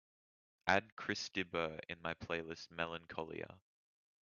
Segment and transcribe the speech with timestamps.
[0.65, 3.59] add Chris de Burgh in my playlist melancholia